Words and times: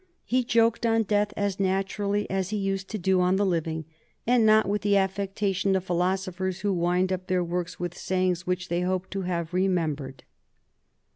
He 0.25 0.43
joked 0.43 0.83
on 0.83 1.03
death 1.03 1.31
as 1.37 1.59
naturally 1.59 2.27
as 2.27 2.49
he 2.49 2.57
used 2.57 2.89
to 2.89 2.97
do 2.97 3.21
on 3.21 3.35
the 3.35 3.45
living, 3.45 3.85
and 4.25 4.47
not 4.47 4.67
with 4.67 4.81
the 4.81 4.97
affectation 4.97 5.75
of 5.75 5.83
philosophers 5.83 6.61
who 6.61 6.73
wind 6.73 7.13
up 7.13 7.27
their 7.27 7.43
works 7.43 7.79
with 7.79 7.95
sayings 7.95 8.47
which 8.47 8.69
they 8.69 8.81
hope 8.81 9.11
to 9.11 9.21
have 9.21 9.53
remembered." 9.53 10.23